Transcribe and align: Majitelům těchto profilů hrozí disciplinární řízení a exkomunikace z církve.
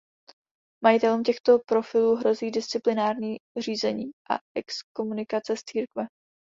Majitelům 0.83 1.23
těchto 1.23 1.59
profilů 1.67 2.15
hrozí 2.15 2.51
disciplinární 2.51 3.37
řízení 3.59 4.11
a 4.29 4.39
exkomunikace 4.57 5.57
z 5.57 5.63
církve. 5.63 6.07